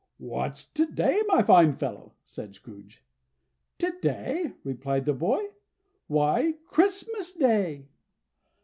[0.17, 3.03] "What's to day, my fine fellow?" said Scrooge.
[3.77, 5.43] "To day!" replied the boy.
[6.07, 7.85] "Why, CHRISTMAS DAY."